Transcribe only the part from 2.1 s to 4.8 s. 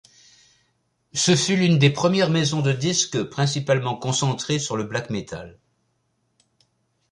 maison de disque principalement concentré sur